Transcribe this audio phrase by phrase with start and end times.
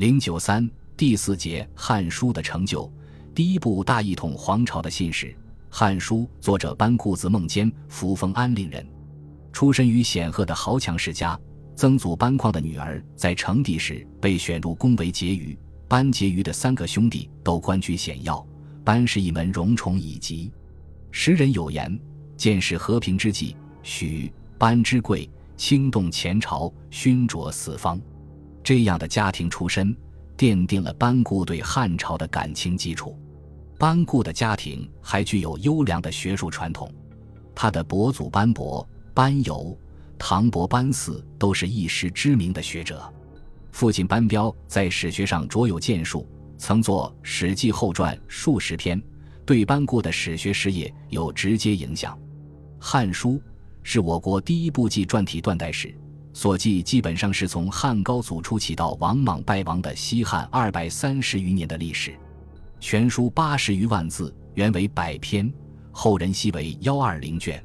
[0.00, 2.90] 零九三第四节《汉书》的成就，
[3.34, 5.26] 第一部大一统皇朝的信史
[5.68, 8.82] 《汉书》，作者班固字孟坚，扶风安陵人，
[9.52, 11.38] 出身于显赫的豪强世家。
[11.76, 15.54] 曾祖班况的女儿在成帝时被选入宫为婕妤，
[15.86, 18.42] 班婕妤的三个兄弟都官居显要，
[18.82, 20.50] 班氏一门荣宠以极。
[21.10, 22.00] 时人有言
[22.38, 25.28] ：“见识和平之际，许班之贵，
[25.58, 28.00] 轻动前朝，熏灼四方。”
[28.62, 29.96] 这样的家庭出身，
[30.36, 33.18] 奠定了班固对汉朝的感情基础。
[33.78, 36.92] 班固的家庭还具有优良的学术传统，
[37.54, 39.76] 他的伯祖班伯、班友、
[40.18, 43.02] 唐伯、班嗣都是一时知名的学者。
[43.72, 49.00] 父亲班彪在史学上卓有建树，曾作《史记后传》数十篇，
[49.46, 52.14] 对班固的史学事业有直接影响。
[52.78, 53.30] 《汉书》
[53.82, 55.94] 是我国第一部纪传体断代史。
[56.40, 62.18] 所记基本上是从汉高祖初起到王莽败亡的西汉二百三十余年的历史，
[62.80, 65.52] 全书八十余万字，原为百篇，
[65.92, 67.62] 后人析为幺二零卷，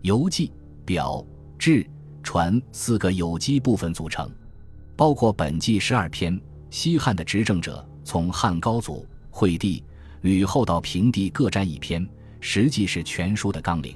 [0.00, 0.50] 游记、
[0.82, 1.22] 表、
[1.58, 1.86] 志、
[2.22, 4.30] 传四个有机部分组成，
[4.96, 6.40] 包括本纪十二篇。
[6.70, 9.84] 西汉的执政者从汉高祖、惠帝、
[10.22, 12.08] 吕后到平帝各占一篇，
[12.40, 13.94] 实际是全书的纲领。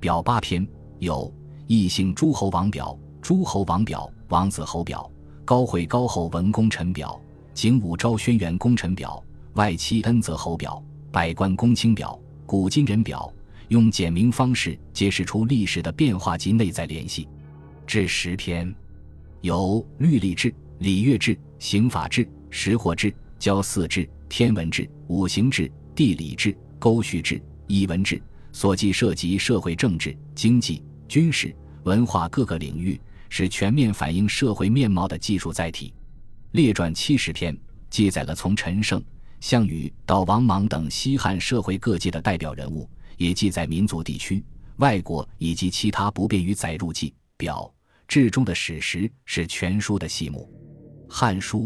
[0.00, 0.66] 表八篇，
[1.00, 1.30] 有
[1.66, 2.98] 异姓诸侯王表。
[3.22, 5.08] 诸侯王表、王子侯表、
[5.44, 7.18] 高会高后文功臣表、
[7.54, 9.22] 景武昭轩辕功臣表、
[9.54, 13.32] 外戚恩泽侯表、百官公卿表、古今人表，
[13.68, 17.28] 用简明方式揭示出历史的变化及内在联系。
[17.86, 18.74] 至十篇，
[19.40, 33.00] 有律历志、礼乐制、刑法制、识货制、交祀制、天文制、五行制、地理制、沟序志、译文制，所记涉及社会、政治、经济、军事、文化各个领域。
[33.34, 35.94] 是全面反映社会面貌的技术载体。
[36.50, 37.56] 列传七十篇，
[37.88, 39.02] 记载了从陈胜、
[39.40, 44.44] 项羽到王莽等西汉社会各界的代表人物，也记载民族、地区、
[44.76, 47.72] 外国以及其他不便于载入记表
[48.06, 50.46] 志中的史实，是全书的细目。
[51.10, 51.60] 《汉书》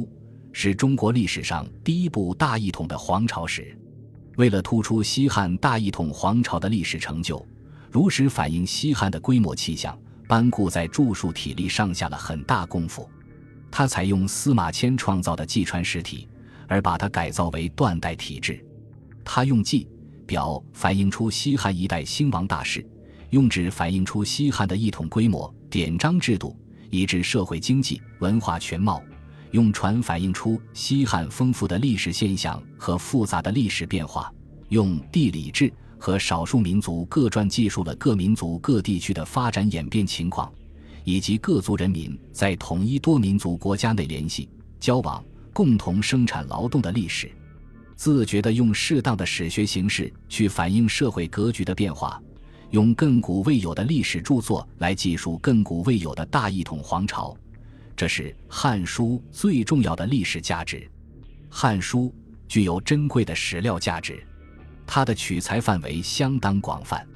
[0.52, 3.76] 是中国历史上第一部大一统的皇朝史。
[4.36, 7.44] 为了突出西汉大一统皇朝的历史成就，
[7.90, 9.98] 如实反映西汉的规模气象。
[10.26, 13.08] 班固在著述体力上下了很大功夫，
[13.70, 16.28] 他采用司马迁创造的纪传实体，
[16.66, 18.64] 而把它改造为断代体制。
[19.24, 19.88] 他用纪
[20.26, 22.84] 表反映出西汉一代兴亡大势，
[23.30, 26.56] 用志反映出西汉的一统规模、典章制度
[26.90, 29.02] 以至社会经济文化全貌，
[29.52, 34.32] 用传反映出西汉丰富的历史现象和复杂的历史变化，
[34.70, 35.72] 用地理志。
[35.98, 40.52] 和少数民族各传记述了各民族各地区的发展演变情况，
[41.04, 44.48] 以及各族人民在统一多民族国家内联系、
[44.78, 47.30] 交往、共同生产劳动的历史。
[47.94, 52.22] 自觉地用适当的史学形式去反映社会格局的变化，
[52.70, 57.34] 用亘古未有的历史著作来记述亘古未有的大一统皇朝，
[57.96, 60.76] 这是《汉书》最重要的历史价值。
[61.48, 62.00] 《汉书》
[62.46, 64.25] 具有珍贵的史料价值。
[64.86, 67.06] 它的取材范围相当广泛，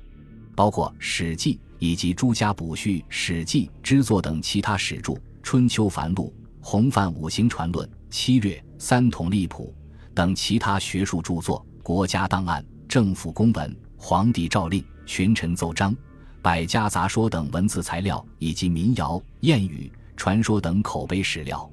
[0.54, 6.24] 包括《史记》以及诸家补序《史记》之作等其他史著，《春秋繁露》
[6.60, 9.72] 《洪范五行传论》《七略》《三统历谱》
[10.14, 15.96] 等其他学术著作，国家档案、政府公文、皇帝诏令、群臣奏章、
[16.42, 21.70] 百家杂说等文字材料，以及民谣、谚语、传说等口碑史料。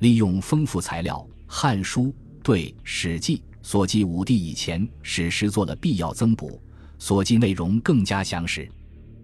[0.00, 2.02] 利用丰富材料，《汉书》
[2.42, 3.36] 对《史记》。
[3.68, 6.58] 所记武帝以前史实做了必要增补，
[6.98, 8.66] 所记内容更加详实。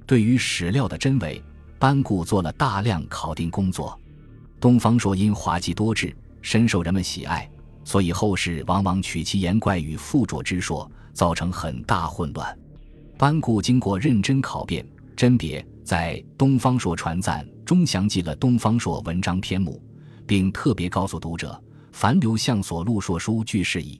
[0.04, 1.42] 对于史料的真伪，
[1.78, 3.98] 班固做了大量考定工作。
[4.60, 7.50] 东方朔因滑稽多智，深受人们喜爱，
[7.84, 12.54] 所以后世往往取其言怪与附着之说，造成很大混乱。
[13.16, 19.82] 班固经过认真考辨甄别，在《东方朔传赞》中详记了东方朔文章篇目，
[20.26, 21.58] 并特别告诉读者：
[21.92, 23.98] 凡刘向所录说书俱是矣。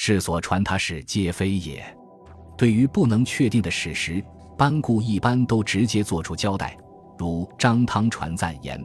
[0.00, 1.84] 世所传他事皆非也。
[2.56, 4.24] 对于不能确定的史实，
[4.56, 6.78] 班固一般都直接作出交代，
[7.18, 8.80] 如张汤传赞言：“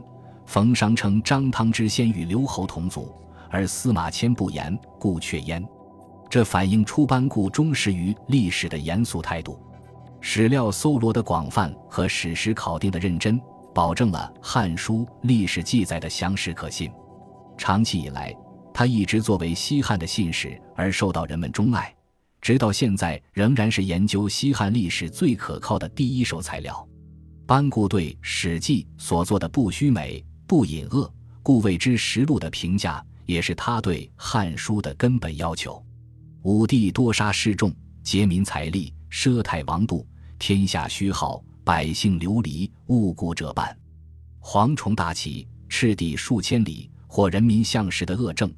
[0.48, 3.14] 冯商称张汤之先与刘侯同祖，
[3.52, 5.64] 而司马迁不言，故却焉。”
[6.32, 9.62] 这反映出班固忠实于历史的严肃态度。
[10.20, 13.40] 史料搜罗的广泛和史实考定的认真，
[13.72, 16.92] 保证了《汉书》历史记载的详实可信。
[17.56, 18.36] 长期以来。
[18.74, 21.96] 他一直作为西汉的信使而受到人们钟爱，
[22.42, 26.88] 直到现在仍然是研究西汉历史最可靠的第一手材料。
[27.46, 35.84] 班固对《史记》所做的不虚美、不隐恶，故谓之实录的评价，也是他对《汉书》的根本要求。
[36.44, 37.72] 武帝多杀士众，
[38.02, 40.08] 劫民财力，奢泰王度，
[40.40, 43.78] 天下虚耗，百姓流离，误国者半。
[44.42, 48.54] 蝗虫大起，赤地数千里，或人民相食的恶政，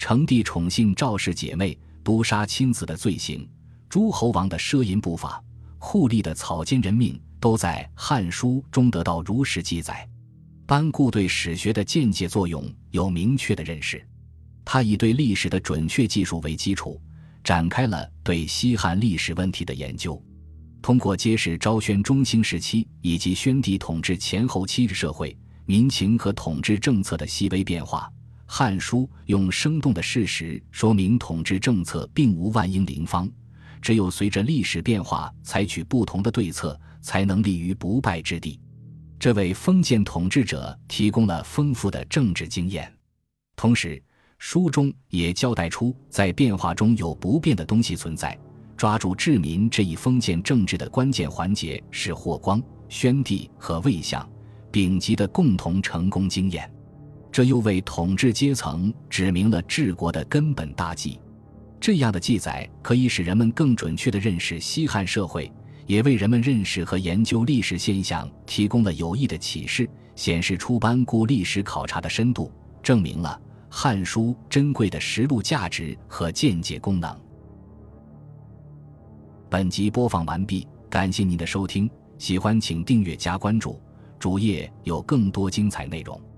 [0.00, 3.46] 成帝宠幸赵氏姐妹，毒杀亲子的罪行，
[3.86, 5.44] 诸侯王的奢淫不法，
[5.78, 10.08] 酷吏的草菅人命，都在《汉书》中得到如实记载。
[10.66, 14.02] 班固对史学的间接作用有明确的认识，
[14.64, 16.98] 他以对历史的准确技术为基础，
[17.44, 20.20] 展开了对西汉历史问题的研究。
[20.80, 25.36] 通过揭示昭宣中兴时期以及宣帝统治前后期的社会
[25.66, 28.10] 民情和统治政策的细微变化，
[28.52, 33.30] 《汉书》用生动的事实说明统治政策并无万应灵方，
[33.80, 38.58] 只有随着历史变化采取不同的对策，才能立于不败之地。
[39.20, 42.92] 这为封建统治者提供了丰富的政治经验，
[43.54, 44.02] 同时
[44.38, 48.36] 书中也交代出在变化中有不变的东西存在。
[48.76, 54.28] 抓住治民这一封建政治的关键环节是霍光、宣帝和魏相、
[54.72, 56.68] 丙级的共同成功经验，
[57.32, 61.18] 这又为统治阶层指明了治国的根本大计。
[61.80, 65.50] 这样的记载可以使人们更准确地认识西汉社会。
[65.86, 77.20] 也为人们认识和研究历史现象提供了有益的启示，显示出班固历史考察的深度，证明了《汉书》珍贵的实录价值和见解功能。
[79.48, 83.80] 本集播放完毕，感谢您的收听，喜欢请订阅加关注，
[84.16, 86.29] 主页有更多精彩内容。